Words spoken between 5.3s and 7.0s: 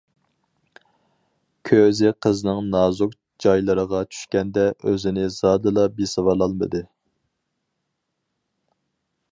زادىلا بېسىۋالالمىدى.